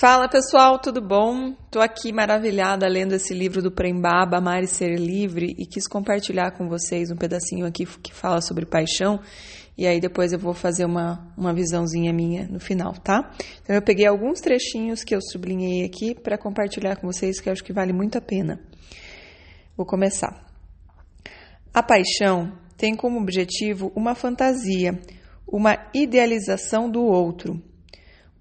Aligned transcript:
Fala 0.00 0.30
pessoal, 0.30 0.78
tudo 0.78 1.02
bom? 1.02 1.52
Tô 1.70 1.78
aqui 1.78 2.10
maravilhada 2.10 2.88
lendo 2.88 3.12
esse 3.12 3.34
livro 3.34 3.60
do 3.60 3.70
Prembaba, 3.70 4.38
Amar 4.38 4.62
e 4.62 4.66
Ser 4.66 4.98
Livre, 4.98 5.54
e 5.58 5.66
quis 5.66 5.86
compartilhar 5.86 6.52
com 6.52 6.70
vocês 6.70 7.10
um 7.10 7.16
pedacinho 7.16 7.66
aqui 7.66 7.84
que 7.84 8.14
fala 8.14 8.40
sobre 8.40 8.64
paixão, 8.64 9.20
e 9.76 9.86
aí 9.86 10.00
depois 10.00 10.32
eu 10.32 10.38
vou 10.38 10.54
fazer 10.54 10.86
uma, 10.86 11.30
uma 11.36 11.52
visãozinha 11.52 12.14
minha 12.14 12.48
no 12.48 12.58
final, 12.58 12.94
tá? 12.94 13.30
Então 13.62 13.76
eu 13.76 13.82
peguei 13.82 14.06
alguns 14.06 14.40
trechinhos 14.40 15.04
que 15.04 15.14
eu 15.14 15.20
sublinhei 15.20 15.84
aqui 15.84 16.14
para 16.14 16.38
compartilhar 16.38 16.96
com 16.96 17.06
vocês 17.06 17.38
que 17.38 17.50
eu 17.50 17.52
acho 17.52 17.62
que 17.62 17.70
vale 17.74 17.92
muito 17.92 18.16
a 18.16 18.22
pena. 18.22 18.58
Vou 19.76 19.84
começar. 19.84 20.46
A 21.74 21.82
paixão 21.82 22.58
tem 22.74 22.96
como 22.96 23.20
objetivo 23.20 23.92
uma 23.94 24.14
fantasia, 24.14 24.98
uma 25.46 25.76
idealização 25.92 26.90
do 26.90 27.02
outro 27.02 27.62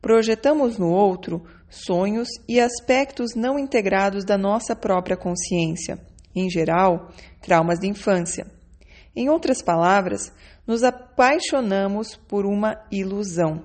Projetamos 0.01 0.77
no 0.77 0.89
outro 0.89 1.43
sonhos 1.69 2.29
e 2.47 2.59
aspectos 2.59 3.35
não 3.35 3.59
integrados 3.59 4.25
da 4.25 4.37
nossa 4.37 4.75
própria 4.75 5.17
consciência, 5.17 5.99
em 6.35 6.49
geral, 6.49 7.09
traumas 7.41 7.79
de 7.79 7.87
infância. 7.87 8.47
Em 9.15 9.29
outras 9.29 9.61
palavras, 9.61 10.31
nos 10.65 10.83
apaixonamos 10.83 12.15
por 12.15 12.45
uma 12.45 12.79
ilusão. 12.91 13.63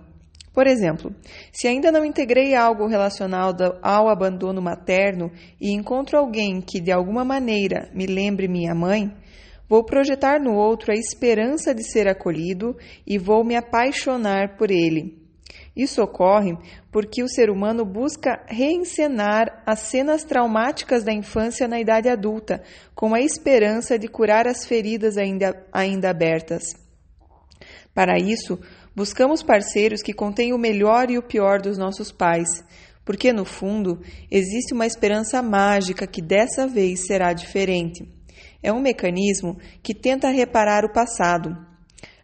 Por 0.53 0.67
exemplo, 0.67 1.15
se 1.53 1.67
ainda 1.67 1.91
não 1.91 2.05
integrei 2.05 2.55
algo 2.55 2.87
relacionado 2.87 3.77
ao 3.83 4.09
abandono 4.09 4.63
materno 4.63 5.31
e 5.61 5.73
encontro 5.73 6.17
alguém 6.17 6.61
que 6.61 6.81
de 6.81 6.93
alguma 6.93 7.25
maneira 7.25 7.91
me 7.93 8.07
lembre 8.07 8.47
minha 8.47 8.75
mãe, 8.75 9.13
vou 9.69 9.85
projetar 9.85 10.41
no 10.41 10.55
outro 10.55 10.93
a 10.93 10.95
esperança 10.95 11.75
de 11.75 11.83
ser 11.83 12.07
acolhido 12.07 12.77
e 13.05 13.19
vou 13.19 13.45
me 13.45 13.57
apaixonar 13.57 14.57
por 14.57 14.71
ele. 14.71 15.24
Isso 15.77 16.01
ocorre 16.01 16.57
porque 16.93 17.23
o 17.23 17.29
ser 17.29 17.51
humano 17.51 17.85
busca 17.85 18.41
reencenar 18.47 19.63
as 19.67 19.81
cenas 19.81 20.23
traumáticas 20.23 21.03
da 21.03 21.13
infância 21.13 21.67
na 21.67 21.81
idade 21.81 22.09
adulta, 22.09 22.63
com 22.95 23.13
a 23.13 23.21
esperança 23.21 23.99
de 23.99 24.07
curar 24.07 24.47
as 24.47 24.65
feridas 24.65 25.17
ainda, 25.17 25.67
ainda 25.73 26.11
abertas. 26.11 26.63
Para 27.93 28.19
isso, 28.19 28.59
buscamos 28.95 29.43
parceiros 29.43 30.01
que 30.01 30.13
contêm 30.13 30.53
o 30.53 30.59
melhor 30.59 31.11
e 31.11 31.19
o 31.19 31.23
pior 31.23 31.61
dos 31.61 31.77
nossos 31.77 32.13
pais, 32.13 32.65
porque 33.05 33.33
no 33.33 33.45
fundo 33.45 34.01
existe 34.31 34.73
uma 34.73 34.87
esperança 34.87 35.43
mágica 35.43 36.07
que 36.07 36.23
dessa 36.23 36.69
vez 36.69 37.05
será 37.07 37.33
diferente. 37.33 38.09
É 38.63 38.73
um 38.73 38.81
mecanismo 38.81 39.59
que 39.83 39.95
tenta 39.95 40.29
reparar 40.29 40.85
o 40.85 40.93
passado. 40.93 41.55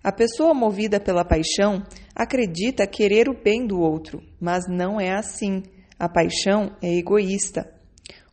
A 0.02 0.10
pessoa 0.10 0.54
movida 0.54 0.98
pela 0.98 1.24
paixão 1.24 1.84
acredita 2.14 2.86
querer 2.86 3.28
o 3.28 3.34
bem 3.34 3.66
do 3.66 3.80
outro, 3.80 4.22
mas 4.40 4.66
não 4.68 5.00
é 5.00 5.12
assim. 5.12 5.62
A 5.98 6.08
paixão 6.08 6.76
é 6.82 6.96
egoísta. 6.96 7.72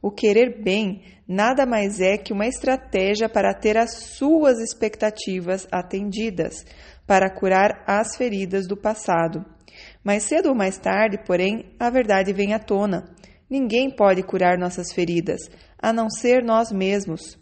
O 0.01 0.11
querer 0.11 0.61
bem 0.63 1.03
nada 1.27 1.65
mais 1.65 1.99
é 1.99 2.17
que 2.17 2.31
uma 2.31 2.47
estratégia 2.47 3.27
para 3.27 3.53
ter 3.53 3.77
as 3.77 3.93
suas 3.93 4.59
expectativas 4.59 5.67
atendidas, 5.71 6.65
para 7.05 7.29
curar 7.29 7.83
as 7.85 8.15
feridas 8.15 8.67
do 8.67 8.77
passado. 8.77 9.45
Mais 10.03 10.23
cedo 10.23 10.49
ou 10.49 10.55
mais 10.55 10.77
tarde, 10.77 11.17
porém, 11.25 11.73
a 11.79 11.89
verdade 11.89 12.31
vem 12.31 12.53
à 12.53 12.59
tona. 12.59 13.13
Ninguém 13.49 13.89
pode 13.89 14.23
curar 14.23 14.57
nossas 14.57 14.93
feridas, 14.93 15.41
a 15.81 15.91
não 15.91 16.09
ser 16.09 16.43
nós 16.43 16.71
mesmos. 16.71 17.37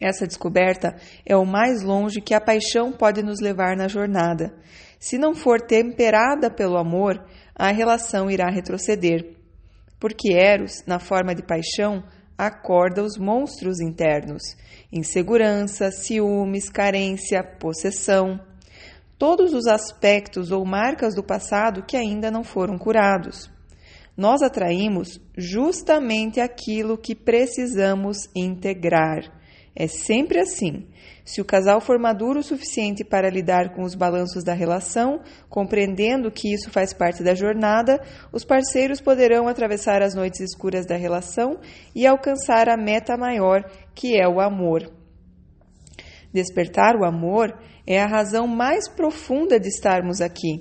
Essa 0.00 0.26
descoberta 0.26 0.96
é 1.26 1.36
o 1.36 1.44
mais 1.44 1.82
longe 1.82 2.20
que 2.20 2.34
a 2.34 2.40
paixão 2.40 2.92
pode 2.92 3.22
nos 3.22 3.40
levar 3.40 3.76
na 3.76 3.88
jornada. 3.88 4.54
Se 4.98 5.16
não 5.16 5.34
for 5.34 5.60
temperada 5.60 6.50
pelo 6.50 6.76
amor, 6.76 7.24
a 7.54 7.70
relação 7.70 8.30
irá 8.30 8.50
retroceder. 8.50 9.36
Porque 10.00 10.32
Eros, 10.32 10.84
na 10.86 10.98
forma 10.98 11.34
de 11.34 11.42
paixão, 11.42 12.04
acorda 12.36 13.02
os 13.02 13.18
monstros 13.18 13.80
internos: 13.80 14.42
insegurança, 14.92 15.90
ciúmes, 15.90 16.68
carência, 16.70 17.42
possessão. 17.42 18.40
Todos 19.18 19.52
os 19.52 19.66
aspectos 19.66 20.52
ou 20.52 20.64
marcas 20.64 21.14
do 21.14 21.24
passado 21.24 21.82
que 21.82 21.96
ainda 21.96 22.30
não 22.30 22.44
foram 22.44 22.78
curados. 22.78 23.50
Nós 24.16 24.42
atraímos 24.42 25.20
justamente 25.36 26.40
aquilo 26.40 26.96
que 26.96 27.14
precisamos 27.14 28.28
integrar. 28.34 29.37
É 29.80 29.86
sempre 29.86 30.40
assim. 30.40 30.88
Se 31.24 31.40
o 31.40 31.44
casal 31.44 31.80
for 31.80 32.00
maduro 32.00 32.40
o 32.40 32.42
suficiente 32.42 33.04
para 33.04 33.30
lidar 33.30 33.76
com 33.76 33.82
os 33.82 33.94
balanços 33.94 34.42
da 34.42 34.52
relação, 34.52 35.20
compreendendo 35.48 36.32
que 36.32 36.52
isso 36.52 36.68
faz 36.68 36.92
parte 36.92 37.22
da 37.22 37.32
jornada, 37.32 38.02
os 38.32 38.44
parceiros 38.44 39.00
poderão 39.00 39.46
atravessar 39.46 40.02
as 40.02 40.16
noites 40.16 40.40
escuras 40.40 40.84
da 40.84 40.96
relação 40.96 41.60
e 41.94 42.08
alcançar 42.08 42.68
a 42.68 42.76
meta 42.76 43.16
maior, 43.16 43.70
que 43.94 44.18
é 44.18 44.26
o 44.26 44.40
amor. 44.40 44.90
Despertar 46.34 46.96
o 46.96 47.04
amor 47.04 47.56
é 47.86 48.02
a 48.02 48.08
razão 48.08 48.48
mais 48.48 48.88
profunda 48.88 49.60
de 49.60 49.68
estarmos 49.68 50.20
aqui. 50.20 50.60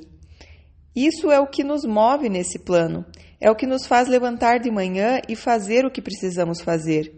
Isso 0.95 1.31
é 1.31 1.39
o 1.39 1.47
que 1.47 1.63
nos 1.63 1.83
move 1.83 2.29
nesse 2.29 2.59
plano, 2.59 3.03
é 3.41 3.49
o 3.49 3.55
que 3.55 3.65
nos 3.65 3.87
faz 3.87 4.07
levantar 4.07 4.59
de 4.59 4.69
manhã 4.69 5.19
e 5.27 5.35
fazer 5.35 5.87
o 5.87 5.91
que 5.91 6.03
precisamos 6.03 6.61
fazer. 6.61 7.16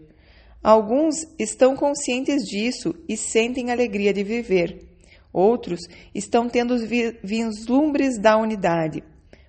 Alguns 0.62 1.16
estão 1.38 1.74
conscientes 1.74 2.42
disso 2.42 2.94
e 3.08 3.16
sentem 3.16 3.70
alegria 3.70 4.12
de 4.12 4.22
viver. 4.22 4.90
Outros 5.32 5.80
estão 6.14 6.48
tendo 6.48 6.76
vislumbres 7.22 8.18
da 8.18 8.36
unidade. 8.36 9.02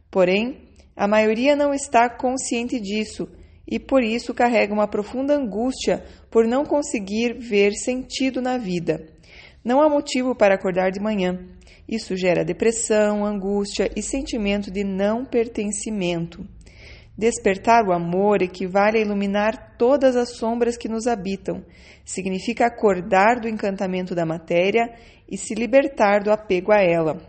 Porém, 0.10 0.70
a 0.96 1.08
maioria 1.08 1.56
não 1.56 1.74
está 1.74 2.10
consciente 2.10 2.80
disso 2.80 3.28
e 3.68 3.80
por 3.80 4.04
isso 4.04 4.34
carrega 4.34 4.74
uma 4.74 4.88
profunda 4.88 5.36
angústia 5.36 6.06
por 6.30 6.46
não 6.46 6.66
conseguir 6.66 7.34
ver 7.40 7.74
sentido 7.74 8.42
na 8.42 8.58
vida. 8.58 9.06
Não 9.64 9.82
há 9.82 9.90
motivo 9.90 10.36
para 10.36 10.56
acordar 10.56 10.92
de 10.92 11.00
manhã. 11.00 11.40
Isso 11.88 12.16
gera 12.16 12.46
depressão, 12.46 13.26
angústia 13.26 13.92
e 13.96 14.02
sentimento 14.02 14.72
de 14.72 14.84
não 14.84 15.26
pertencimento. 15.26 16.46
Despertar 17.18 17.86
o 17.86 17.92
amor 17.92 18.42
equivale 18.42 18.98
a 18.98 19.02
iluminar 19.02 19.76
todas 19.78 20.16
as 20.16 20.38
sombras 20.38 20.78
que 20.78 20.88
nos 20.88 21.08
habitam. 21.08 21.64
Significa 22.06 22.66
acordar 22.66 23.40
do 23.40 23.48
encantamento 23.48 24.16
da 24.16 24.26
matéria 24.26 24.94
e 25.30 25.38
se 25.38 25.54
libertar 25.54 26.24
do 26.24 26.32
apego 26.32 26.72
a 26.72 26.82
ela. 26.82 27.22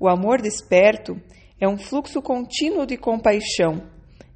O 0.00 0.08
amor 0.08 0.40
desperto 0.40 1.20
é 1.60 1.68
um 1.68 1.76
fluxo 1.76 2.22
contínuo 2.22 2.86
de 2.86 2.96
compaixão. 2.96 3.82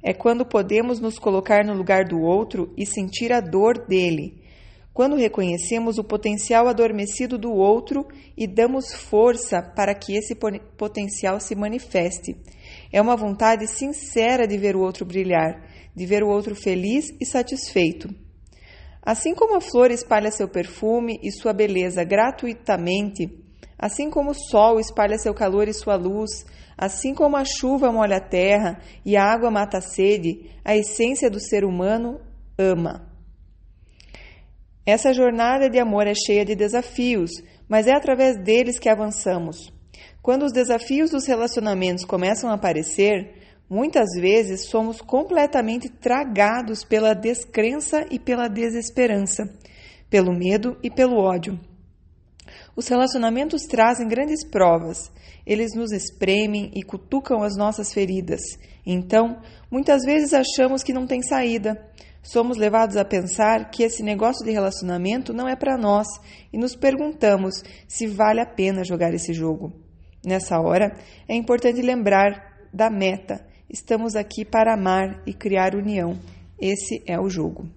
É 0.01 0.13
quando 0.13 0.45
podemos 0.45 0.99
nos 0.99 1.17
colocar 1.17 1.63
no 1.65 1.73
lugar 1.73 2.03
do 2.03 2.19
outro 2.21 2.73
e 2.77 2.85
sentir 2.85 3.31
a 3.31 3.39
dor 3.39 3.87
dele. 3.87 4.43
Quando 4.93 5.15
reconhecemos 5.15 5.97
o 5.97 6.03
potencial 6.03 6.67
adormecido 6.67 7.37
do 7.37 7.51
outro 7.51 8.05
e 8.37 8.45
damos 8.45 8.93
força 8.93 9.61
para 9.61 9.95
que 9.95 10.15
esse 10.15 10.35
potencial 10.77 11.39
se 11.39 11.55
manifeste. 11.55 12.35
É 12.93 13.01
uma 13.01 13.15
vontade 13.15 13.65
sincera 13.65 14.47
de 14.47 14.55
ver 14.55 14.75
o 14.75 14.81
outro 14.81 15.03
brilhar, 15.03 15.67
de 15.95 16.05
ver 16.05 16.21
o 16.21 16.29
outro 16.29 16.53
feliz 16.53 17.07
e 17.19 17.25
satisfeito. 17.25 18.07
Assim 19.01 19.33
como 19.33 19.57
a 19.57 19.61
flor 19.61 19.89
espalha 19.89 20.29
seu 20.29 20.47
perfume 20.47 21.19
e 21.23 21.31
sua 21.31 21.53
beleza 21.53 22.03
gratuitamente, 22.03 23.27
assim 23.79 24.11
como 24.11 24.29
o 24.29 24.35
sol 24.35 24.79
espalha 24.79 25.17
seu 25.17 25.33
calor 25.33 25.67
e 25.67 25.73
sua 25.73 25.95
luz, 25.95 26.45
assim 26.77 27.15
como 27.15 27.35
a 27.35 27.43
chuva 27.43 27.91
molha 27.91 28.17
a 28.17 28.21
terra 28.21 28.79
e 29.03 29.17
a 29.17 29.23
água 29.25 29.49
mata 29.49 29.79
a 29.79 29.81
sede, 29.81 30.51
a 30.63 30.77
essência 30.77 31.31
do 31.31 31.39
ser 31.39 31.65
humano 31.65 32.21
ama. 32.59 33.11
Essa 34.85 35.11
jornada 35.13 35.67
de 35.67 35.79
amor 35.79 36.05
é 36.05 36.13
cheia 36.13 36.45
de 36.45 36.55
desafios, 36.55 37.31
mas 37.67 37.87
é 37.87 37.93
através 37.95 38.37
deles 38.37 38.77
que 38.77 38.87
avançamos. 38.87 39.73
Quando 40.23 40.45
os 40.45 40.53
desafios 40.53 41.11
dos 41.11 41.27
relacionamentos 41.27 42.05
começam 42.05 42.49
a 42.49 42.53
aparecer, 42.53 43.33
muitas 43.69 44.07
vezes 44.15 44.69
somos 44.69 45.01
completamente 45.01 45.89
tragados 45.89 46.85
pela 46.85 47.13
descrença 47.13 48.05
e 48.09 48.17
pela 48.17 48.47
desesperança, 48.47 49.53
pelo 50.09 50.31
medo 50.31 50.77
e 50.81 50.89
pelo 50.89 51.17
ódio. 51.17 51.59
Os 52.73 52.87
relacionamentos 52.87 53.63
trazem 53.63 54.07
grandes 54.07 54.47
provas, 54.47 55.11
eles 55.45 55.75
nos 55.75 55.91
espremem 55.91 56.71
e 56.73 56.83
cutucam 56.83 57.43
as 57.43 57.57
nossas 57.57 57.91
feridas. 57.91 58.39
Então, 58.85 59.41
muitas 59.69 60.05
vezes 60.05 60.33
achamos 60.33 60.83
que 60.83 60.93
não 60.93 61.05
tem 61.05 61.21
saída. 61.21 61.85
Somos 62.21 62.55
levados 62.55 62.95
a 62.95 63.03
pensar 63.03 63.69
que 63.69 63.83
esse 63.83 64.01
negócio 64.01 64.45
de 64.45 64.51
relacionamento 64.51 65.33
não 65.33 65.49
é 65.49 65.55
para 65.57 65.77
nós 65.77 66.07
e 66.53 66.57
nos 66.57 66.77
perguntamos 66.77 67.61
se 67.89 68.07
vale 68.07 68.39
a 68.39 68.45
pena 68.45 68.85
jogar 68.85 69.13
esse 69.13 69.33
jogo. 69.33 69.82
Nessa 70.25 70.57
hora, 70.59 70.95
é 71.27 71.35
importante 71.35 71.81
lembrar 71.81 72.65
da 72.73 72.89
meta. 72.89 73.45
Estamos 73.69 74.15
aqui 74.15 74.45
para 74.45 74.73
amar 74.73 75.21
e 75.27 75.33
criar 75.33 75.75
união. 75.75 76.17
Esse 76.57 77.03
é 77.05 77.19
o 77.19 77.29
jogo. 77.29 77.67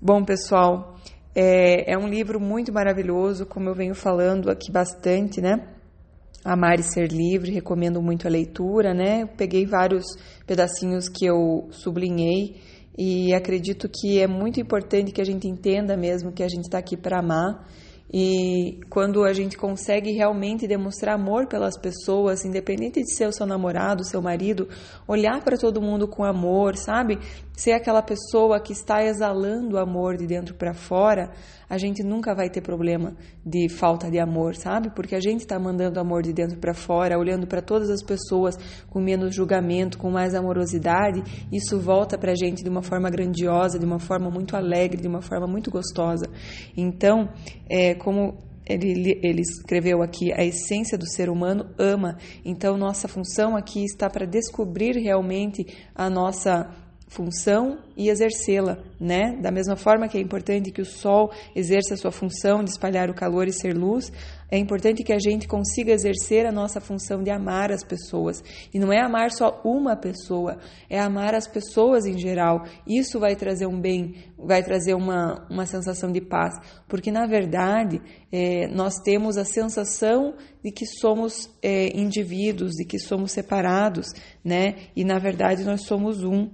Bom, 0.00 0.24
pessoal, 0.24 0.96
é, 1.34 1.92
é 1.92 1.98
um 1.98 2.06
livro 2.06 2.38
muito 2.38 2.72
maravilhoso, 2.72 3.44
como 3.44 3.68
eu 3.68 3.74
venho 3.74 3.94
falando 3.94 4.50
aqui 4.50 4.70
bastante, 4.70 5.40
né? 5.40 5.68
Amar 6.44 6.78
e 6.78 6.82
Ser 6.82 7.08
Livre, 7.10 7.52
recomendo 7.52 8.00
muito 8.00 8.26
a 8.26 8.30
leitura, 8.30 8.94
né? 8.94 9.26
Peguei 9.26 9.66
vários 9.66 10.04
pedacinhos 10.46 11.08
que 11.08 11.24
eu 11.24 11.68
sublinhei 11.70 12.60
e 12.96 13.34
acredito 13.34 13.88
que 13.88 14.20
é 14.20 14.26
muito 14.26 14.60
importante 14.60 15.12
que 15.12 15.20
a 15.20 15.24
gente 15.24 15.48
entenda 15.48 15.96
mesmo 15.96 16.30
que 16.30 16.42
a 16.42 16.48
gente 16.48 16.64
está 16.64 16.78
aqui 16.78 16.96
para 16.96 17.20
amar 17.20 17.66
e 18.10 18.80
quando 18.90 19.24
a 19.24 19.32
gente 19.32 19.56
consegue 19.56 20.12
realmente 20.12 20.66
demonstrar 20.66 21.14
amor 21.14 21.46
pelas 21.46 21.78
pessoas, 21.78 22.44
independente 22.44 23.00
de 23.00 23.14
ser 23.14 23.26
o 23.26 23.32
seu 23.32 23.46
namorado, 23.46 24.04
seu 24.04 24.20
marido, 24.20 24.68
olhar 25.06 25.42
para 25.42 25.56
todo 25.56 25.80
mundo 25.80 26.06
com 26.06 26.22
amor, 26.24 26.76
sabe? 26.76 27.18
Ser 27.62 27.74
aquela 27.74 28.02
pessoa 28.02 28.58
que 28.58 28.72
está 28.72 29.04
exalando 29.04 29.78
amor 29.78 30.16
de 30.16 30.26
dentro 30.26 30.52
para 30.52 30.74
fora, 30.74 31.30
a 31.70 31.78
gente 31.78 32.02
nunca 32.02 32.34
vai 32.34 32.50
ter 32.50 32.60
problema 32.60 33.14
de 33.46 33.68
falta 33.68 34.10
de 34.10 34.18
amor, 34.18 34.56
sabe? 34.56 34.90
Porque 34.90 35.14
a 35.14 35.20
gente 35.20 35.42
está 35.42 35.60
mandando 35.60 36.00
amor 36.00 36.24
de 36.24 36.32
dentro 36.32 36.58
para 36.58 36.74
fora, 36.74 37.16
olhando 37.16 37.46
para 37.46 37.62
todas 37.62 37.88
as 37.88 38.02
pessoas 38.02 38.56
com 38.90 39.00
menos 39.00 39.32
julgamento, 39.32 39.96
com 39.96 40.10
mais 40.10 40.34
amorosidade, 40.34 41.22
isso 41.52 41.78
volta 41.78 42.18
para 42.18 42.32
a 42.32 42.34
gente 42.34 42.64
de 42.64 42.68
uma 42.68 42.82
forma 42.82 43.08
grandiosa, 43.08 43.78
de 43.78 43.86
uma 43.86 44.00
forma 44.00 44.28
muito 44.28 44.56
alegre, 44.56 45.00
de 45.00 45.06
uma 45.06 45.22
forma 45.22 45.46
muito 45.46 45.70
gostosa. 45.70 46.26
Então, 46.76 47.28
é, 47.70 47.94
como 47.94 48.38
ele, 48.66 49.20
ele, 49.22 49.40
escreveu 49.40 50.02
aqui, 50.02 50.32
a 50.32 50.44
essência 50.44 50.96
do 50.96 51.06
ser 51.06 51.28
humano 51.28 51.70
ama. 51.78 52.16
Então, 52.44 52.76
nossa 52.76 53.08
função 53.08 53.56
aqui 53.56 53.84
está 53.84 54.08
para 54.08 54.26
descobrir 54.26 54.96
realmente 54.96 55.64
a 55.94 56.08
nossa 56.08 56.68
função 57.12 57.78
e 57.94 58.08
exercê-la, 58.08 58.78
né? 58.98 59.36
Da 59.40 59.50
mesma 59.50 59.76
forma 59.76 60.08
que 60.08 60.16
é 60.16 60.20
importante 60.20 60.72
que 60.72 60.80
o 60.80 60.86
sol 60.86 61.30
exerça 61.54 61.92
a 61.92 61.96
sua 61.96 62.10
função 62.10 62.64
de 62.64 62.70
espalhar 62.70 63.10
o 63.10 63.14
calor 63.14 63.46
e 63.46 63.52
ser 63.52 63.76
luz, 63.76 64.10
é 64.50 64.58
importante 64.58 65.02
que 65.02 65.12
a 65.12 65.18
gente 65.18 65.46
consiga 65.48 65.92
exercer 65.92 66.44
a 66.44 66.52
nossa 66.52 66.78
função 66.78 67.22
de 67.22 67.30
amar 67.30 67.72
as 67.72 67.82
pessoas. 67.82 68.42
E 68.72 68.78
não 68.78 68.92
é 68.92 69.00
amar 69.00 69.30
só 69.30 69.60
uma 69.64 69.96
pessoa, 69.96 70.58
é 70.90 71.00
amar 71.00 71.34
as 71.34 71.46
pessoas 71.46 72.04
em 72.04 72.18
geral. 72.18 72.64
Isso 72.86 73.18
vai 73.18 73.34
trazer 73.34 73.66
um 73.66 73.80
bem, 73.80 74.14
vai 74.38 74.62
trazer 74.62 74.92
uma, 74.92 75.46
uma 75.50 75.64
sensação 75.64 76.12
de 76.12 76.20
paz. 76.20 76.54
Porque, 76.86 77.10
na 77.10 77.26
verdade, 77.26 78.00
é, 78.30 78.66
nós 78.68 78.96
temos 79.02 79.38
a 79.38 79.44
sensação 79.44 80.34
de 80.62 80.70
que 80.70 80.84
somos 80.84 81.50
é, 81.62 81.88
indivíduos, 81.98 82.72
de 82.72 82.84
que 82.84 82.98
somos 82.98 83.32
separados, 83.32 84.08
né? 84.44 84.76
E, 84.94 85.02
na 85.02 85.18
verdade, 85.18 85.64
nós 85.64 85.86
somos 85.86 86.22
um 86.22 86.50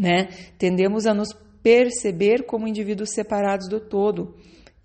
né? 0.00 0.28
Tendemos 0.56 1.06
a 1.06 1.12
nos 1.12 1.28
perceber 1.62 2.46
como 2.46 2.66
indivíduos 2.66 3.10
separados 3.12 3.68
do 3.68 3.78
todo 3.78 4.34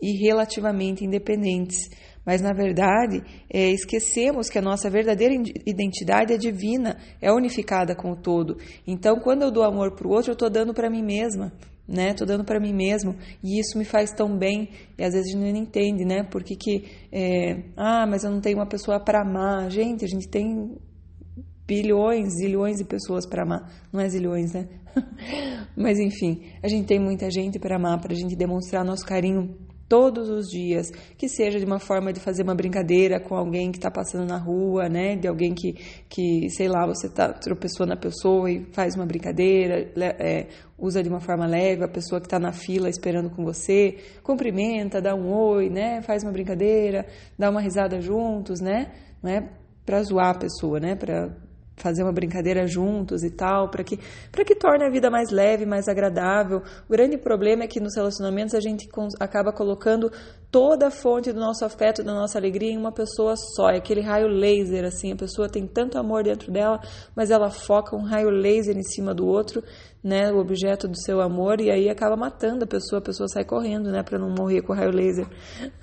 e 0.02 0.12
relativamente 0.28 1.06
independentes. 1.06 1.90
Mas, 2.26 2.42
na 2.42 2.52
verdade, 2.52 3.24
é, 3.50 3.70
esquecemos 3.70 4.50
que 4.50 4.60
a 4.60 4.62
nossa 4.62 4.90
verdadeira 4.90 5.34
identidade 5.66 6.34
é 6.34 6.38
divina, 6.38 6.98
é 7.22 7.32
unificada 7.32 7.96
com 7.96 8.12
o 8.12 8.16
todo. 8.16 8.58
Então, 8.86 9.20
quando 9.20 9.44
eu 9.44 9.52
dou 9.52 9.64
amor 9.64 9.96
para 9.96 10.08
o 10.08 10.12
outro, 10.12 10.32
eu 10.32 10.34
estou 10.34 10.50
dando 10.50 10.74
para 10.74 10.90
mim 10.90 11.04
mesma, 11.04 11.54
né? 11.88 12.10
Estou 12.10 12.28
dando 12.28 12.44
para 12.44 12.60
mim 12.60 12.74
mesmo 12.74 13.16
e 13.44 13.60
isso 13.60 13.78
me 13.78 13.86
faz 13.86 14.12
tão 14.12 14.36
bem. 14.38 14.70
E 14.98 15.04
às 15.04 15.14
vezes 15.14 15.30
a 15.30 15.38
gente 15.38 15.54
não 15.54 15.62
entende, 15.62 16.04
né? 16.04 16.24
Porque 16.24 16.56
que, 16.56 16.84
é, 17.12 17.64
ah, 17.78 18.06
mas 18.06 18.24
eu 18.24 18.32
não 18.32 18.42
tenho 18.42 18.58
uma 18.58 18.68
pessoa 18.68 19.00
para 19.00 19.22
amar. 19.22 19.70
Gente, 19.70 20.04
a 20.04 20.08
gente 20.08 20.28
tem 20.28 20.76
bilhões, 21.66 22.34
zilhões 22.40 22.78
de 22.78 22.86
pessoas 22.86 23.26
para 23.28 23.44
amar. 23.44 23.72
Não 23.94 24.02
é 24.02 24.10
zilhões, 24.10 24.52
né? 24.52 24.68
Mas 25.76 26.00
enfim, 26.00 26.44
a 26.64 26.68
gente 26.68 26.88
tem 26.88 27.00
muita 27.00 27.30
gente 27.30 27.60
para 27.60 27.76
amar, 27.76 28.00
para 28.00 28.14
a 28.14 28.16
gente 28.16 28.36
demonstrar 28.36 28.84
nosso 28.84 29.06
carinho 29.06 29.56
todos 29.88 30.30
os 30.30 30.48
dias, 30.48 30.90
que 31.18 31.30
seja 31.30 31.60
de 31.60 31.66
uma 31.66 31.80
forma 31.80 32.12
de 32.12 32.20
fazer 32.20 32.44
uma 32.44 32.56
brincadeira 32.56 33.20
com 33.20 33.36
alguém 33.36 33.72
que 33.72 33.78
está 33.78 33.92
passando 33.92 34.28
na 34.28 34.38
rua, 34.38 34.90
né? 34.90 35.16
De 35.16 35.28
alguém 35.28 35.54
que, 35.54 35.74
que 36.10 36.50
sei 36.50 36.68
lá, 36.68 36.86
você 36.86 37.08
tá, 37.08 37.32
tropeçou 37.34 37.86
na 37.86 37.96
pessoa 37.96 38.50
e 38.50 38.66
faz 38.72 38.96
uma 38.96 39.06
brincadeira, 39.06 39.92
é, 40.20 40.48
usa 40.78 41.04
de 41.04 41.10
uma 41.10 41.20
forma 41.20 41.46
leve, 41.46 41.84
a 41.84 41.88
pessoa 41.88 42.20
que 42.20 42.28
está 42.28 42.40
na 42.40 42.52
fila 42.52 42.90
esperando 42.90 43.30
com 43.30 43.44
você, 43.44 43.98
cumprimenta, 44.24 45.02
dá 45.02 45.14
um 45.14 45.32
oi, 45.32 45.70
né? 45.70 46.02
Faz 46.02 46.24
uma 46.24 46.32
brincadeira, 46.32 47.06
dá 47.38 47.50
uma 47.50 47.62
risada 47.62 48.02
juntos, 48.02 48.60
né? 48.60 48.92
Não 49.22 49.32
é 49.32 49.50
para 49.86 50.02
zoar 50.02 50.32
a 50.32 50.40
pessoa, 50.40 50.80
né? 50.80 50.96
Para 50.96 51.45
fazer 51.86 52.02
uma 52.02 52.12
brincadeira 52.12 52.66
juntos 52.66 53.24
e 53.24 53.30
tal, 53.30 53.70
para 53.70 53.84
que 53.84 54.00
que 54.44 54.56
torne 54.56 54.84
a 54.86 54.90
vida 54.90 55.12
mais 55.12 55.30
leve, 55.30 55.68
mais 55.68 55.88
agradável. 55.88 56.64
O 56.90 56.92
grande 56.92 57.16
problema 57.16 57.64
é 57.64 57.68
que 57.68 57.80
nos 57.80 57.96
relacionamentos 57.96 58.56
a 58.56 58.60
gente 58.60 58.90
acaba 59.20 59.54
colocando 59.54 60.12
toda 60.56 60.88
a 60.88 60.90
fonte 60.90 61.34
do 61.34 61.40
nosso 61.42 61.66
afeto, 61.66 62.02
da 62.02 62.14
nossa 62.14 62.38
alegria 62.38 62.72
em 62.72 62.78
uma 62.78 62.90
pessoa 62.90 63.36
só. 63.36 63.72
É 63.72 63.76
aquele 63.76 64.00
raio 64.00 64.30
laser 64.30 64.86
assim, 64.86 65.12
a 65.12 65.16
pessoa 65.18 65.50
tem 65.50 65.68
tanto 65.68 65.98
amor 65.98 66.24
dentro 66.24 66.50
dela, 66.50 66.80
mas 67.14 67.30
ela 67.30 67.50
foca 67.50 67.94
um 67.94 68.06
raio 68.06 68.30
laser 68.30 68.78
em 68.78 68.82
cima 68.82 69.14
do 69.14 69.28
outro, 69.28 69.62
né, 70.02 70.32
o 70.32 70.38
objeto 70.38 70.88
do 70.88 70.98
seu 70.98 71.20
amor 71.20 71.60
e 71.60 71.70
aí 71.70 71.90
acaba 71.90 72.16
matando 72.16 72.64
a 72.64 72.68
pessoa, 72.68 73.00
a 73.00 73.04
pessoa 73.04 73.28
sai 73.28 73.44
correndo, 73.44 73.92
né, 73.92 74.02
para 74.02 74.18
não 74.18 74.30
morrer 74.30 74.62
com 74.62 74.72
o 74.72 74.76
raio 74.78 74.92
laser. 74.92 75.28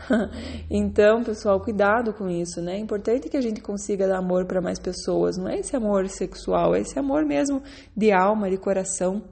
então, 0.70 1.22
pessoal, 1.22 1.60
cuidado 1.60 2.14
com 2.14 2.26
isso, 2.26 2.62
né? 2.62 2.76
É 2.76 2.78
importante 2.78 3.28
que 3.28 3.36
a 3.36 3.42
gente 3.42 3.60
consiga 3.60 4.08
dar 4.08 4.16
amor 4.16 4.46
para 4.46 4.62
mais 4.62 4.78
pessoas, 4.78 5.36
não 5.36 5.50
é 5.50 5.58
esse 5.58 5.76
amor 5.76 6.08
sexual, 6.08 6.74
é 6.74 6.80
esse 6.80 6.98
amor 6.98 7.26
mesmo 7.26 7.62
de 7.94 8.10
alma, 8.10 8.48
de 8.48 8.56
coração 8.56 9.22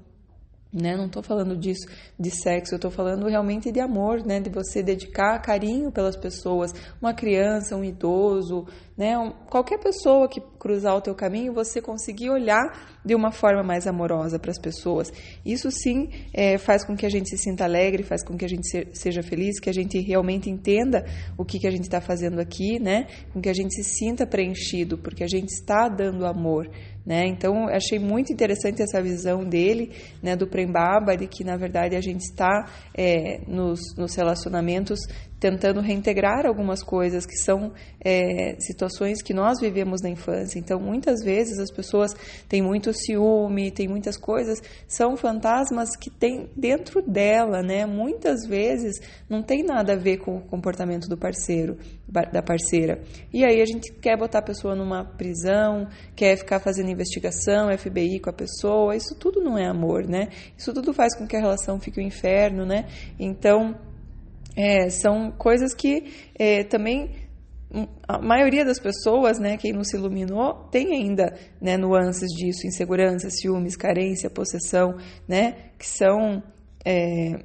né? 0.73 0.97
Não 0.97 1.07
estou 1.07 1.23
falando 1.23 1.57
disso 1.57 1.87
de 2.19 2.31
sexo, 2.31 2.75
eu 2.75 2.77
estou 2.77 2.91
falando 2.91 3.27
realmente 3.27 3.73
de 3.73 3.81
amor, 3.81 4.25
né? 4.25 4.41
De 4.41 4.51
você 4.51 4.83
dedicar 4.83 5.41
carinho 5.41 5.91
pelas 5.91 6.17
pessoas, 6.17 6.73
uma 7.01 7.13
criança, 7.13 7.77
um 7.77 7.85
idoso, 7.85 8.67
né? 8.97 9.15
Qualquer 9.49 9.79
pessoa 9.79 10.29
que 10.29 10.41
cruzar 10.59 10.95
o 10.95 11.01
teu 11.01 11.15
caminho, 11.15 11.53
você 11.53 11.81
conseguir 11.81 12.31
olhar 12.31 12.61
de 13.05 13.15
uma 13.15 13.33
forma 13.33 13.63
mais 13.63 13.87
amorosa 13.87 14.39
para 14.39 14.51
as 14.51 14.59
pessoas. 14.59 15.13
Isso 15.45 15.71
sim 15.71 16.11
é, 16.33 16.59
faz 16.59 16.85
com 16.85 16.95
que 16.95 17.07
a 17.07 17.11
gente 17.11 17.29
se 17.31 17.39
sinta 17.39 17.65
alegre, 17.65 18.03
faz 18.03 18.23
com 18.23 18.37
que 18.37 18.45
a 18.45 18.49
gente 18.49 18.69
se, 18.69 18.87
seja 18.93 19.23
feliz, 19.23 19.59
que 19.59 19.71
a 19.71 19.73
gente 19.73 19.99
realmente 20.01 20.51
entenda 20.51 21.05
o 21.37 21.45
que, 21.45 21.59
que 21.59 21.67
a 21.67 21.71
gente 21.71 21.85
está 21.85 22.01
fazendo 22.01 22.39
aqui, 22.41 22.79
né? 22.79 23.07
Com 23.33 23.41
que 23.41 23.49
a 23.49 23.55
gente 23.55 23.75
se 23.75 23.83
sinta 23.83 24.27
preenchido, 24.27 24.99
porque 24.99 25.25
a 25.25 25.29
gente 25.29 25.49
está 25.49 25.89
dando 25.89 26.27
amor. 26.27 26.71
Né? 27.05 27.27
Então, 27.27 27.67
achei 27.69 27.99
muito 27.99 28.33
interessante 28.33 28.83
essa 28.83 29.03
visão 29.03 29.43
dele, 29.43 29.91
né, 30.23 30.37
do 30.37 30.47
Prembaba, 30.47 31.17
de 31.17 31.27
que, 31.27 31.43
na 31.43 31.57
verdade, 31.57 31.97
a 31.97 32.01
gente 32.01 32.21
está 32.21 32.71
é, 32.95 33.41
nos, 33.49 33.81
nos 33.97 34.15
relacionamentos 34.15 35.01
tentando 35.41 35.81
reintegrar 35.81 36.47
algumas 36.47 36.83
coisas 36.83 37.25
que 37.25 37.37
são 37.37 37.73
é, 37.99 38.55
situações 38.61 39.23
que 39.23 39.33
nós 39.33 39.59
vivemos 39.59 40.03
na 40.03 40.11
infância. 40.11 40.59
Então, 40.59 40.79
muitas 40.79 41.25
vezes 41.25 41.59
as 41.59 41.71
pessoas 41.71 42.15
têm 42.47 42.61
muito 42.61 42.93
ciúme, 42.93 43.71
têm 43.71 43.89
muitas 43.89 44.19
coisas, 44.19 44.63
são 44.87 45.17
fantasmas 45.17 45.97
que 45.97 46.11
tem 46.11 46.51
dentro 46.55 47.01
dela, 47.01 47.63
né? 47.63 47.87
Muitas 47.87 48.47
vezes 48.47 49.01
não 49.29 49.43
tem 49.43 49.65
nada 49.65 49.95
a 49.95 49.97
ver 49.97 50.19
com 50.19 50.37
o 50.37 50.41
comportamento 50.43 51.09
do 51.09 51.17
parceiro, 51.17 51.79
da 52.07 52.43
parceira. 52.43 53.01
E 53.33 53.43
aí 53.43 53.63
a 53.63 53.65
gente 53.65 53.93
quer 53.95 54.19
botar 54.19 54.41
a 54.41 54.43
pessoa 54.43 54.75
numa 54.75 55.05
prisão, 55.05 55.89
quer 56.15 56.37
ficar 56.37 56.61
fazendo 56.61 56.91
investigação, 56.91 57.77
FBI 57.77 58.21
com 58.21 58.29
a 58.29 58.35
pessoa. 58.35 58.95
Isso 58.95 59.15
tudo 59.15 59.41
não 59.41 59.57
é 59.57 59.67
amor, 59.67 60.07
né? 60.07 60.29
Isso 60.59 60.75
tudo 60.75 60.93
faz 60.93 61.17
com 61.17 61.27
que 61.27 61.37
a 61.37 61.41
relação 61.41 61.81
fique 61.81 61.99
um 61.99 62.05
inferno, 62.05 62.67
né? 62.67 62.87
Então, 63.19 63.75
é, 64.61 64.91
são 64.91 65.31
coisas 65.33 65.73
que 65.75 66.13
é, 66.39 66.65
também 66.65 67.11
hum, 67.73 67.87
a 68.07 68.21
maioria 68.21 68.65
das 68.65 68.79
pessoas, 68.79 69.39
né, 69.39 69.57
quem 69.57 69.73
não 69.73 69.83
se 69.83 69.97
iluminou, 69.97 70.69
tem 70.71 70.93
ainda 70.93 71.35
né, 71.61 71.79
nuances 71.79 72.29
disso, 72.29 72.67
insegurança, 72.67 73.31
ciúmes, 73.31 73.75
carência, 73.75 74.29
possessão, 74.29 74.97
né, 75.27 75.71
que 75.79 75.87
são 75.87 76.43
é, 76.85 77.43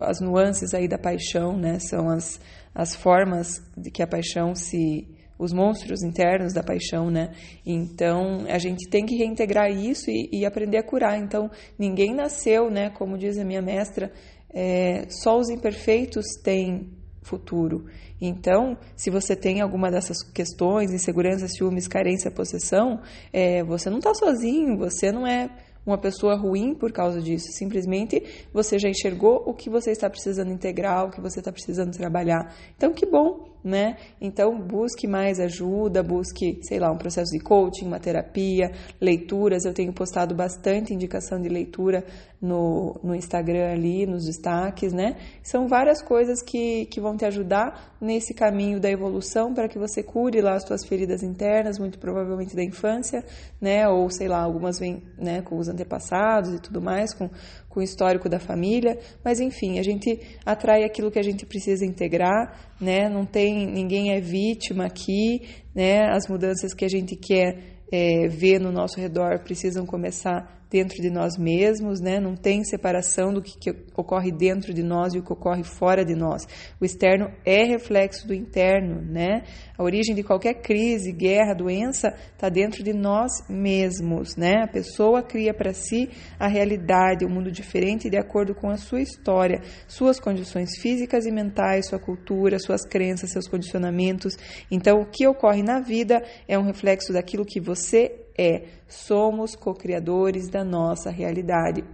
as 0.00 0.20
nuances 0.20 0.74
aí 0.74 0.88
da 0.88 0.98
paixão, 0.98 1.56
né, 1.56 1.78
são 1.78 2.08
as, 2.08 2.40
as 2.74 2.96
formas 2.96 3.62
de 3.76 3.90
que 3.90 4.02
a 4.02 4.06
paixão 4.06 4.54
se 4.56 5.06
os 5.38 5.52
monstros 5.52 6.02
internos 6.04 6.52
da 6.52 6.62
paixão, 6.62 7.10
né? 7.10 7.32
Então 7.66 8.44
a 8.48 8.58
gente 8.58 8.88
tem 8.88 9.04
que 9.04 9.16
reintegrar 9.16 9.72
isso 9.72 10.08
e, 10.08 10.28
e 10.32 10.46
aprender 10.46 10.78
a 10.78 10.84
curar. 10.84 11.18
Então 11.18 11.50
ninguém 11.76 12.14
nasceu, 12.14 12.70
né? 12.70 12.90
Como 12.90 13.18
diz 13.18 13.36
a 13.38 13.44
minha 13.44 13.60
mestra, 13.60 14.12
é, 14.52 15.06
só 15.08 15.38
os 15.38 15.48
imperfeitos 15.48 16.24
têm 16.42 16.90
futuro. 17.22 17.86
Então, 18.20 18.76
se 18.96 19.10
você 19.10 19.34
tem 19.34 19.60
alguma 19.60 19.90
dessas 19.90 20.22
questões, 20.22 20.92
insegurança, 20.92 21.48
ciúmes, 21.48 21.88
carência, 21.88 22.30
possessão, 22.30 23.00
é, 23.32 23.64
você 23.64 23.90
não 23.90 23.98
está 23.98 24.14
sozinho, 24.14 24.76
você 24.76 25.10
não 25.10 25.26
é 25.26 25.50
uma 25.84 25.98
pessoa 25.98 26.36
ruim 26.36 26.74
por 26.74 26.92
causa 26.92 27.20
disso. 27.20 27.46
Simplesmente 27.52 28.22
você 28.52 28.78
já 28.78 28.88
enxergou 28.88 29.42
o 29.46 29.52
que 29.52 29.68
você 29.68 29.90
está 29.90 30.08
precisando 30.08 30.52
integrar, 30.52 31.06
o 31.06 31.10
que 31.10 31.20
você 31.20 31.40
está 31.40 31.50
precisando 31.50 31.90
trabalhar. 31.96 32.54
Então, 32.76 32.92
que 32.92 33.06
bom 33.06 33.51
né? 33.64 33.96
Então 34.20 34.58
busque 34.58 35.06
mais 35.06 35.38
ajuda, 35.38 36.02
busque, 36.02 36.58
sei 36.62 36.78
lá, 36.78 36.90
um 36.90 36.98
processo 36.98 37.30
de 37.30 37.38
coaching, 37.38 37.86
uma 37.86 38.00
terapia, 38.00 38.72
leituras. 39.00 39.64
Eu 39.64 39.72
tenho 39.72 39.92
postado 39.92 40.34
bastante 40.34 40.92
indicação 40.92 41.40
de 41.40 41.48
leitura 41.48 42.04
no, 42.40 42.98
no 43.04 43.14
Instagram 43.14 43.70
ali, 43.70 44.04
nos 44.04 44.24
destaques, 44.24 44.92
né? 44.92 45.16
São 45.44 45.68
várias 45.68 46.02
coisas 46.02 46.42
que, 46.42 46.86
que 46.86 47.00
vão 47.00 47.16
te 47.16 47.24
ajudar 47.24 47.96
nesse 48.00 48.34
caminho 48.34 48.80
da 48.80 48.90
evolução 48.90 49.54
para 49.54 49.68
que 49.68 49.78
você 49.78 50.02
cure 50.02 50.40
lá 50.40 50.54
as 50.54 50.64
suas 50.64 50.84
feridas 50.84 51.22
internas, 51.22 51.78
muito 51.78 52.00
provavelmente 52.00 52.56
da 52.56 52.64
infância, 52.64 53.24
né? 53.60 53.88
Ou 53.88 54.10
sei 54.10 54.26
lá, 54.26 54.42
algumas 54.42 54.80
vêm 54.80 55.04
né, 55.16 55.40
com 55.40 55.56
os 55.56 55.68
antepassados 55.68 56.52
e 56.52 56.58
tudo 56.58 56.82
mais, 56.82 57.14
com, 57.14 57.30
com 57.72 57.80
o 57.80 57.82
histórico 57.82 58.28
da 58.28 58.38
família, 58.38 58.98
mas 59.24 59.40
enfim, 59.40 59.78
a 59.78 59.82
gente 59.82 60.20
atrai 60.44 60.84
aquilo 60.84 61.10
que 61.10 61.18
a 61.18 61.22
gente 61.22 61.46
precisa 61.46 61.86
integrar, 61.86 62.74
né? 62.78 63.08
Não 63.08 63.24
tem 63.24 63.66
ninguém 63.66 64.12
é 64.12 64.20
vítima 64.20 64.84
aqui, 64.84 65.40
né? 65.74 66.02
As 66.10 66.28
mudanças 66.28 66.74
que 66.74 66.84
a 66.84 66.88
gente 66.88 67.16
quer 67.16 67.80
é, 67.90 68.28
ver 68.28 68.60
no 68.60 68.70
nosso 68.70 69.00
redor 69.00 69.42
precisam 69.42 69.86
começar 69.86 70.61
dentro 70.72 71.02
de 71.02 71.10
nós 71.10 71.36
mesmos, 71.36 72.00
né? 72.00 72.18
Não 72.18 72.34
tem 72.34 72.64
separação 72.64 73.30
do 73.30 73.42
que, 73.42 73.58
que, 73.58 73.70
ocorre 73.94 74.32
dentro 74.32 74.72
de 74.72 74.82
nós 74.82 75.12
e 75.12 75.18
o 75.18 75.22
que 75.22 75.32
ocorre 75.32 75.62
fora 75.62 76.02
de 76.02 76.14
nós. 76.14 76.46
O 76.80 76.84
externo 76.84 77.30
é 77.44 77.62
reflexo 77.64 78.26
do 78.26 78.32
interno, 78.32 79.02
né? 79.02 79.42
A 79.76 79.82
origem 79.82 80.14
de 80.14 80.22
qualquer 80.22 80.54
crise, 80.54 81.12
guerra, 81.12 81.52
doença 81.52 82.08
está 82.32 82.48
dentro 82.48 82.82
de 82.82 82.94
nós 82.94 83.30
mesmos, 83.50 84.34
né? 84.34 84.62
A 84.64 84.66
pessoa 84.66 85.22
cria 85.22 85.52
para 85.52 85.74
si 85.74 86.08
a 86.38 86.48
realidade, 86.48 87.26
um 87.26 87.30
mundo 87.30 87.52
diferente 87.52 88.08
de 88.08 88.16
acordo 88.16 88.54
com 88.54 88.70
a 88.70 88.78
sua 88.78 89.02
história, 89.02 89.60
suas 89.86 90.18
condições 90.18 90.70
físicas 90.80 91.26
e 91.26 91.30
mentais, 91.30 91.88
sua 91.88 91.98
cultura, 91.98 92.58
suas 92.58 92.86
crenças, 92.86 93.30
seus 93.30 93.46
condicionamentos. 93.46 94.38
Então, 94.70 95.02
o 95.02 95.06
que 95.06 95.26
ocorre 95.26 95.62
na 95.62 95.80
vida 95.80 96.22
é 96.48 96.58
um 96.58 96.64
reflexo 96.64 97.12
daquilo 97.12 97.44
que 97.44 97.60
você 97.60 98.21
é 98.36 98.64
somos 98.88 99.54
co-criadores 99.54 100.48
da 100.48 100.64
nossa 100.64 101.10
realidade. 101.10 101.84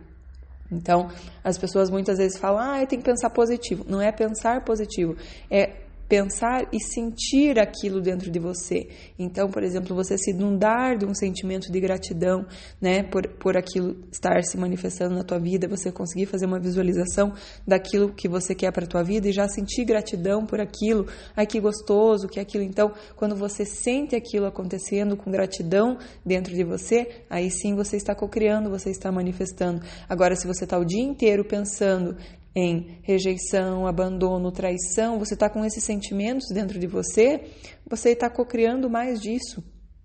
Então, 0.71 1.09
as 1.43 1.57
pessoas 1.57 1.91
muitas 1.91 2.19
vezes 2.19 2.39
falam: 2.39 2.61
"Ah, 2.61 2.87
tenho 2.87 3.03
que 3.03 3.09
pensar 3.09 3.31
positivo". 3.31 3.85
Não 3.89 4.01
é 4.01 4.13
pensar 4.13 4.65
positivo, 4.65 5.17
é 5.51 5.88
pensar 6.09 6.67
e 6.73 6.81
sentir 6.81 7.59
aquilo 7.59 8.01
dentro 8.01 8.31
de 8.31 8.39
você. 8.39 8.89
Então, 9.19 9.51
por 9.51 9.63
exemplo, 9.63 9.95
você 9.95 10.17
se 10.17 10.31
inundar 10.31 10.97
de 10.97 11.05
um 11.05 11.15
sentimento 11.15 11.71
de 11.71 11.81
gratidão, 11.81 12.47
né, 12.81 13.03
por, 13.03 13.29
por 13.29 13.57
aquilo 13.57 13.97
estar 14.11 14.43
se 14.43 14.57
manifestando 14.57 15.15
na 15.15 15.23
tua 15.23 15.39
vida, 15.39 15.69
você 15.69 15.93
conseguir 15.93 16.27
fazer 16.27 16.47
uma 16.47 16.59
visualização 16.59 17.33
daquilo 17.67 18.13
que 18.13 18.29
você 18.29 18.55
quer 18.55 18.73
para 18.73 18.85
a 18.85 18.89
tua 18.89 19.03
vida 19.03 19.29
e 19.29 19.33
já 19.33 19.47
sentir 19.49 19.85
gratidão 19.85 20.47
por 20.47 20.61
aquilo. 20.61 21.07
Ai, 21.37 21.47
que 21.47 21.61
gostoso, 21.61 22.29
que 22.29 22.41
aquilo. 22.41 22.65
Então, 22.65 22.93
quando 23.15 23.37
você 23.37 23.65
sente 23.67 24.17
aquilo 24.17 24.47
acontecendo 24.47 25.17
com 25.17 25.31
gratidão 25.31 25.99
dentro 26.25 26.55
de 26.55 26.65
você, 26.65 27.25
aí 27.29 27.51
sim 27.51 27.75
você 27.75 27.97
está 27.97 28.15
cocriando, 28.15 28.71
você 28.71 28.91
está 28.91 29.13
manifestando. 29.13 29.83
Agora, 30.09 30.35
se 30.35 30.47
você 30.47 30.65
está 30.65 30.79
o 30.79 30.85
dia 30.85 31.03
inteiro 31.03 31.45
pensando 31.45 32.17
em 32.59 32.99
rejeição, 33.03 33.87
abandono, 33.87 34.51
traição, 34.51 35.19
você 35.19 35.35
está 35.35 35.49
com 35.49 35.65
esses 35.65 35.85
sentimentos 35.85 36.49
dentro 36.53 36.79
de 36.79 36.87
você, 36.87 37.43
você 37.89 38.11
está 38.11 38.29
cocriando 38.29 38.91
mais 38.91 39.21
disso. 39.21 39.63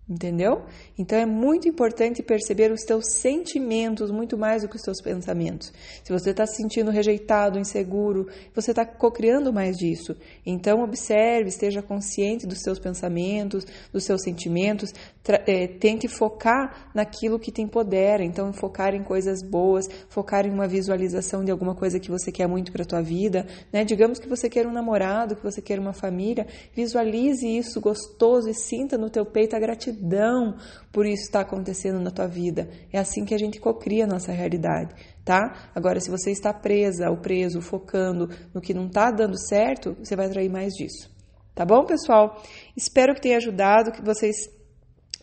Entendeu? 0.08 0.64
Então 1.00 1.18
é 1.18 1.26
muito 1.26 1.66
importante 1.66 2.22
perceber 2.22 2.70
os 2.74 2.82
teus 2.82 3.06
sentimentos 3.22 4.12
muito 4.12 4.38
mais 4.38 4.62
do 4.62 4.68
que 4.68 4.76
os 4.76 4.82
teus 4.82 5.02
pensamentos. 5.02 5.72
Se 6.04 6.12
você 6.12 6.32
está 6.32 6.46
se 6.46 6.58
sentindo 6.58 6.92
rejeitado, 6.92 7.58
inseguro, 7.58 8.28
você 8.54 8.72
está 8.72 8.86
cocriando 8.86 9.54
mais 9.54 9.78
disso. 9.78 10.14
Então 10.46 10.84
observe, 10.84 11.48
esteja 11.48 11.82
consciente 11.82 12.46
dos 12.46 12.60
seus 12.60 12.80
pensamentos, 12.80 13.66
dos 13.94 14.04
seus 14.04 14.22
sentimentos, 14.24 14.94
é, 15.26 15.68
tente 15.68 16.10
focar 16.10 16.92
naquilo 16.94 17.40
que 17.40 17.50
te 17.50 17.62
empodera. 17.62 18.26
Então 18.26 18.52
focar 18.52 18.94
em 18.94 19.04
coisas 19.04 19.42
boas, 19.42 19.88
focar 20.10 20.46
em 20.46 20.52
uma 20.52 20.68
visualização 20.68 21.46
de 21.46 21.52
alguma 21.52 21.76
coisa 21.76 21.98
que 21.98 22.12
você 22.12 22.30
quer 22.30 22.48
muito 22.48 22.74
para 22.74 22.84
a 22.84 22.86
tua 22.86 23.02
vida. 23.02 23.48
Né? 23.72 23.86
Digamos 23.86 24.20
que 24.20 24.28
você 24.28 24.50
quer 24.50 24.68
um 24.68 24.74
namorado, 24.74 25.38
que 25.38 25.44
você 25.44 25.62
quer 25.62 25.80
uma 25.80 25.94
família, 25.94 26.46
visualize 26.76 27.48
isso 27.48 27.80
gostoso 27.80 28.50
e 28.50 28.54
sinta 28.54 28.98
no 28.98 29.10
teu 29.10 29.26
peito 29.26 29.56
a 29.56 29.60
gratidão 29.60 29.94
gratidão 30.04 30.56
por 30.92 31.06
isso 31.06 31.24
estar 31.24 31.42
acontecendo 31.42 32.00
na 32.00 32.12
tua 32.12 32.28
vida. 32.28 32.70
É 32.92 33.00
assim 33.00 33.26
que 33.26 33.34
a 33.34 33.38
gente 33.38 33.60
cocria 33.60 34.04
a 34.04 34.08
nossa 34.08 34.32
realidade, 34.32 34.94
tá? 35.24 35.70
Agora, 35.74 36.00
se 36.00 36.12
você 36.12 36.32
está 36.32 36.54
presa 36.54 37.10
ou 37.10 37.18
preso, 37.18 37.62
focando 37.62 38.30
no 38.54 38.62
que 38.62 38.74
não 38.74 38.88
está 38.88 39.10
dando 39.10 39.38
certo, 39.38 39.96
você 40.00 40.16
vai 40.16 40.28
atrair 40.28 40.50
mais 40.50 40.74
disso. 40.74 41.12
Tá 41.56 41.66
bom, 41.66 41.86
pessoal? 41.86 42.42
Espero 42.76 43.14
que 43.14 43.22
tenha 43.22 43.38
ajudado, 43.38 43.92
que 43.92 44.04
vocês 44.04 44.36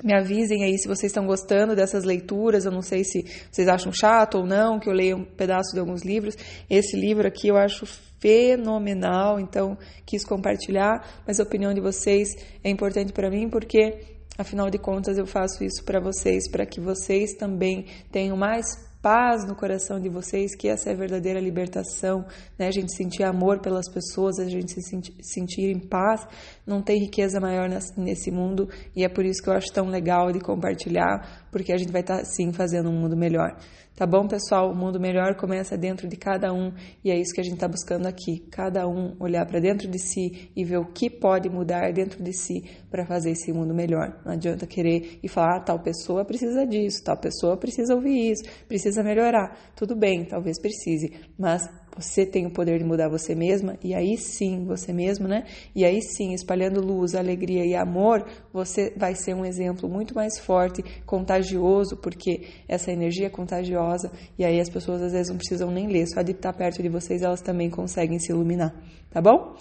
me 0.03 0.15
avisem 0.15 0.65
aí 0.65 0.79
se 0.79 0.89
vocês 0.89 1.11
estão 1.11 1.27
gostando 1.27 1.77
dessas 1.77 2.05
leituras. 2.05 2.65
Eu 2.65 2.73
não 2.73 2.83
sei 2.83 3.05
se 3.05 3.25
vocês 3.51 3.69
acham 3.69 3.93
chato 3.93 4.39
ou 4.39 4.47
não, 4.47 4.79
que 4.79 4.89
eu 4.89 4.93
leia 4.93 5.17
um 5.17 5.25
pedaço 5.25 5.75
de 5.75 5.81
alguns 5.81 6.03
livros. 6.03 6.37
Esse 6.69 6.97
livro 6.97 7.27
aqui 7.27 7.49
eu 7.49 7.57
acho 7.57 7.85
fenomenal, 8.21 9.41
então 9.41 9.77
quis 10.07 10.25
compartilhar, 10.25 11.23
mas 11.27 11.41
a 11.41 11.43
opinião 11.43 11.73
de 11.73 11.81
vocês 11.81 12.29
é 12.63 12.71
importante 12.71 13.13
para 13.13 13.31
mim 13.31 13.49
porque 13.49 14.20
Afinal 14.41 14.71
de 14.71 14.79
contas, 14.79 15.19
eu 15.19 15.27
faço 15.27 15.63
isso 15.63 15.85
para 15.85 16.01
vocês, 16.01 16.51
para 16.51 16.65
que 16.65 16.81
vocês 16.81 17.35
também 17.35 17.85
tenham 18.11 18.39
mais 18.39 18.65
paz 19.03 19.47
no 19.47 19.55
coração 19.55 20.01
de 20.01 20.09
vocês, 20.09 20.57
que 20.57 20.67
essa 20.67 20.89
é 20.89 20.95
a 20.95 20.97
verdadeira 20.97 21.39
libertação, 21.39 22.25
né? 22.59 22.67
A 22.67 22.71
gente 22.71 22.97
sentir 22.97 23.23
amor 23.23 23.61
pelas 23.61 23.87
pessoas, 23.93 24.39
a 24.39 24.49
gente 24.49 24.73
se 24.73 24.81
sentir, 24.81 25.15
sentir 25.21 25.71
em 25.71 25.79
paz, 25.79 26.27
não 26.71 26.81
tem 26.81 27.01
riqueza 27.01 27.41
maior 27.41 27.69
nesse 27.97 28.31
mundo 28.31 28.69
e 28.95 29.05
é 29.05 29.09
por 29.09 29.25
isso 29.25 29.43
que 29.43 29.51
eu 29.51 29.55
acho 29.55 29.73
tão 29.73 29.89
legal 29.89 30.33
de 30.33 30.41
compartilhar, 30.41 31.47
porque 31.51 31.73
a 31.73 31.77
gente 31.77 31.91
vai 31.91 32.01
estar 32.01 32.19
tá, 32.19 32.25
sim 32.25 32.53
fazendo 32.53 32.89
um 32.89 32.93
mundo 32.93 33.17
melhor. 33.17 33.57
Tá 33.97 34.07
bom, 34.07 34.27
pessoal? 34.27 34.71
O 34.71 34.75
mundo 34.75 34.99
melhor 34.99 35.35
começa 35.35 35.77
dentro 35.77 36.09
de 36.09 36.17
cada 36.17 36.55
um 36.55 36.73
e 37.05 37.11
é 37.11 37.21
isso 37.21 37.35
que 37.35 37.41
a 37.41 37.45
gente 37.45 37.57
está 37.57 37.69
buscando 37.69 38.07
aqui. 38.07 38.41
Cada 38.51 38.89
um 38.89 39.15
olhar 39.21 39.45
para 39.45 39.61
dentro 39.61 39.87
de 39.89 39.99
si 39.99 40.51
e 40.57 40.65
ver 40.65 40.79
o 40.79 40.87
que 40.87 41.11
pode 41.11 41.51
mudar 41.51 41.93
dentro 41.93 42.23
de 42.23 42.33
si 42.33 42.63
para 42.91 43.05
fazer 43.05 43.33
esse 43.33 43.53
mundo 43.53 43.75
melhor. 43.75 44.19
Não 44.25 44.33
adianta 44.33 44.67
querer 44.67 45.19
e 45.23 45.29
falar, 45.29 45.59
ah, 45.59 45.61
tal 45.61 45.81
pessoa 45.81 46.25
precisa 46.25 46.67
disso, 46.67 47.05
tal 47.05 47.19
pessoa 47.19 47.59
precisa 47.59 47.95
ouvir 47.95 48.31
isso, 48.31 48.43
precisa 48.67 49.03
melhorar. 49.03 49.55
Tudo 49.77 49.95
bem, 49.95 50.25
talvez 50.25 50.59
precise, 50.59 51.13
mas 51.39 51.69
você 51.97 52.25
tem 52.25 52.47
o 52.47 52.51
poder 52.51 52.79
de 52.79 52.85
mudar 52.85 53.09
você 53.09 53.35
mesma 53.35 53.77
e 53.83 53.95
aí 53.95 54.17
sim, 54.17 54.65
você 54.65 54.93
mesmo, 54.93 55.27
né? 55.27 55.45
E 55.75 55.85
aí 55.85 56.01
sim, 56.03 56.33
espalhando 56.33 56.81
luz, 56.81 57.15
alegria 57.15 57.65
e 57.65 57.75
amor, 57.75 58.27
você 58.53 58.93
vai 58.97 59.15
ser 59.15 59.35
um 59.35 59.45
exemplo 59.45 59.89
muito 59.89 60.15
mais 60.15 60.39
forte, 60.39 60.83
contagioso, 61.05 61.97
porque 61.97 62.47
essa 62.69 62.91
energia 62.91 63.27
é 63.27 63.31
contagiosa 63.31 64.11
e 64.39 64.45
aí 64.45 64.61
as 64.61 64.69
pessoas 64.69 65.03
às 65.03 65.13
vezes 65.13 65.29
não 65.29 65.37
precisam 65.37 65.71
nem 65.71 65.87
ler, 65.87 66.07
só 66.07 66.23
de 66.23 66.33
estar 66.33 66.53
perto 66.53 66.83
de 66.83 66.89
vocês 66.89 67.23
elas 67.23 67.41
também 67.41 67.71
conseguem 67.71 68.19
se 68.19 68.33
iluminar, 68.33 68.75
tá 69.11 69.21
bom? 69.21 69.55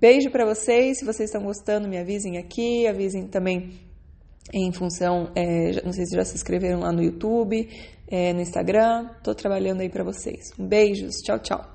Beijo 0.00 0.30
para 0.30 0.44
vocês, 0.44 0.98
se 0.98 1.04
vocês 1.04 1.30
estão 1.30 1.42
gostando, 1.42 1.88
me 1.88 1.98
avisem 1.98 2.36
aqui, 2.36 2.86
avisem 2.86 3.26
também 3.26 3.80
em 4.52 4.70
função, 4.72 5.30
é, 5.34 5.82
não 5.84 5.92
sei 5.92 6.04
se 6.04 6.14
já 6.14 6.24
se 6.24 6.34
inscreveram 6.34 6.80
lá 6.80 6.92
no 6.92 7.02
YouTube, 7.02 7.68
é, 8.08 8.32
no 8.32 8.40
Instagram, 8.40 9.08
tô 9.22 9.34
trabalhando 9.34 9.80
aí 9.80 9.88
para 9.88 10.04
vocês. 10.04 10.52
Um 10.58 10.66
beijos, 10.66 11.16
tchau, 11.24 11.38
tchau. 11.38 11.73